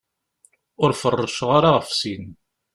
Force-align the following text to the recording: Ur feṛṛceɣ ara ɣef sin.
Ur 0.83 0.89
feṛṛceɣ 1.01 1.49
ara 1.57 1.69
ɣef 1.75 1.87
sin. 1.99 2.25